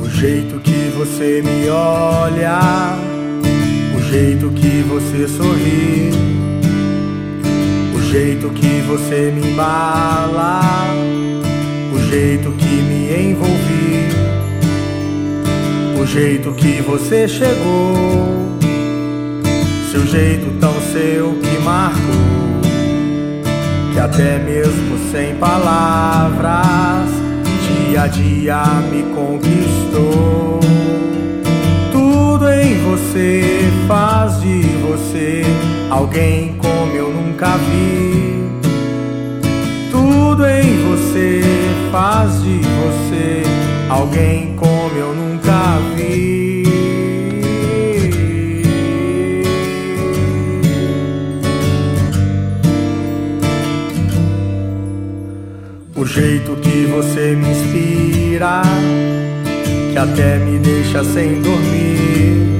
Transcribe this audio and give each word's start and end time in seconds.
O 0.00 0.20
jeito 0.20 0.58
que 0.60 0.90
você 0.96 1.42
me 1.42 1.68
olha, 1.68 2.58
o 3.96 4.00
jeito 4.10 4.50
que 4.50 4.82
você 4.82 5.28
sorri, 5.28 6.10
o 7.94 8.00
jeito 8.10 8.48
que 8.50 8.80
você 8.86 9.32
me 9.32 9.50
embala, 9.50 10.60
o 11.92 11.98
jeito 12.10 12.50
que 12.52 12.66
me 12.66 13.30
envolvi, 13.30 13.87
jeito 16.08 16.52
que 16.52 16.80
você 16.80 17.28
chegou, 17.28 18.58
seu 19.92 20.06
jeito 20.06 20.50
tão 20.58 20.72
seu 20.92 21.34
que 21.34 21.62
marcou, 21.62 22.60
que 23.92 24.00
até 24.00 24.38
mesmo 24.38 24.98
sem 25.12 25.34
palavras 25.36 27.10
dia 27.88 28.02
a 28.02 28.06
dia 28.06 28.64
me 28.90 29.02
conquistou. 29.14 30.60
Tudo 31.92 32.48
em 32.48 32.82
você 32.84 33.42
faz 33.86 34.40
de 34.40 34.62
você 34.86 35.42
alguém 35.90 36.54
como 36.58 36.92
eu 36.92 37.10
nunca 37.10 37.56
vi. 37.56 38.44
Tudo 39.90 40.46
em 40.46 40.76
você 40.86 41.40
faz 41.90 42.42
de 42.42 42.60
você 42.60 43.47
alguém 43.88 44.54
como 44.56 44.96
eu 44.96 45.14
nunca 45.14 45.78
vi. 45.96 46.62
O 55.96 56.04
jeito 56.06 56.56
que 56.56 56.86
você 56.86 57.34
me 57.34 57.50
inspira, 57.50 58.62
que 59.92 59.98
até 59.98 60.38
me 60.38 60.58
deixa 60.58 61.02
sem 61.04 61.40
dormir. 61.40 62.58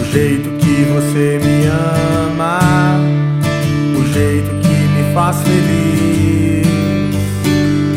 O 0.00 0.12
jeito 0.12 0.48
que 0.58 0.84
você 0.92 1.40
me 1.42 1.66
ama, 1.66 2.60
o 3.96 4.12
jeito 4.12 4.50
que 4.62 4.68
me 4.68 5.14
faz 5.14 5.36
feliz. 5.42 6.68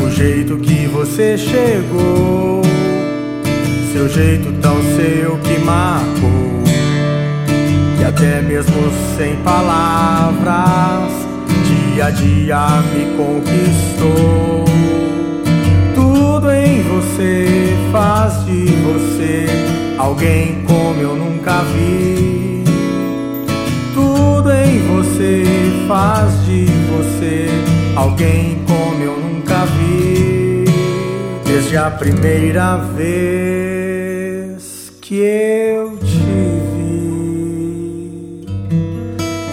O 0.04 0.10
jeito 0.10 0.56
que 0.58 0.81
você 1.04 1.36
chegou, 1.36 2.62
seu 3.92 4.08
jeito 4.08 4.52
tão 4.62 4.76
seu 4.94 5.36
que 5.38 5.58
marcou, 5.58 6.62
que 7.98 8.04
até 8.04 8.40
mesmo 8.40 8.76
sem 9.16 9.34
palavras 9.38 11.10
dia 11.92 12.06
a 12.06 12.10
dia 12.10 12.68
me 12.94 13.16
conquistou. 13.16 14.64
Tudo 15.92 16.52
em 16.52 16.82
você 16.84 17.48
faz 17.90 18.44
de 18.44 18.66
você 18.66 19.46
alguém 19.98 20.62
como 20.64 21.00
eu 21.00 21.16
nunca 21.16 21.64
vi. 21.74 22.62
Tudo 23.92 24.52
em 24.52 24.78
você 24.86 25.42
faz 25.88 26.46
de 26.46 26.66
você 26.92 27.48
alguém 27.96 28.62
como 28.68 29.02
eu 29.02 29.18
nunca 29.18 29.66
vi. 29.66 30.31
Desde 31.52 31.76
a 31.76 31.90
primeira 31.90 32.78
vez 32.78 34.62
que 35.02 35.16
eu 35.16 35.98
te 35.98 36.16
vi, 36.72 38.46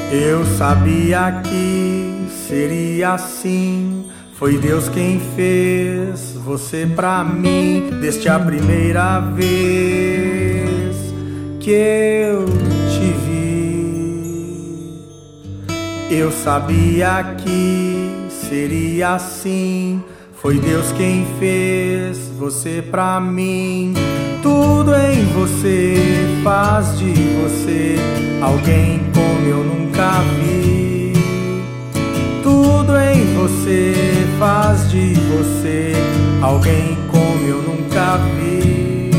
eu 0.09 0.45
sabia 0.57 1.41
que 1.43 2.25
seria 2.47 3.15
assim. 3.15 4.05
Foi 4.31 4.57
Deus 4.57 4.88
quem 4.88 5.19
fez 5.35 6.35
você 6.35 6.88
pra 6.88 7.21
mim, 7.21 7.89
desde 7.99 8.29
a 8.29 8.39
primeira 8.39 9.19
vez 9.19 10.95
que 11.59 11.71
eu 11.71 12.45
te 12.45 13.13
vi. 13.25 15.03
Eu 16.09 16.31
sabia 16.31 17.35
que 17.43 18.29
seria 18.29 19.15
assim. 19.15 20.01
Foi 20.41 20.57
Deus 20.57 20.94
quem 20.94 21.25
fez 21.38 22.29
você 22.39 22.81
pra 22.81 23.19
mim. 23.19 23.94
Tudo 24.41 24.95
em 24.95 25.25
você 25.33 25.95
faz 26.41 26.97
de 26.97 27.11
você 27.11 27.97
alguém 28.41 29.01
como 29.13 29.45
eu 29.45 29.63
nunca 29.66 30.11
vi. 30.39 31.11
Tudo 32.41 32.95
em 32.97 33.35
você 33.35 33.94
faz 34.39 34.89
de 34.89 35.13
você 35.13 35.91
alguém 36.41 36.97
como 37.11 37.45
eu 37.45 37.61
nunca 37.61 38.16
vi. 38.38 39.11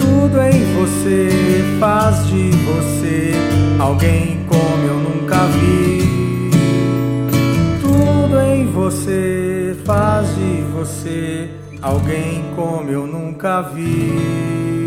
Tudo 0.00 0.40
em 0.40 0.74
você 0.74 1.28
faz 1.78 2.26
de 2.26 2.50
você 2.50 3.32
alguém 3.78 4.40
como 4.48 4.84
eu 4.88 4.97
alguém 11.82 12.44
como 12.54 12.90
eu 12.90 13.06
nunca 13.06 13.62
vi. 13.62 14.77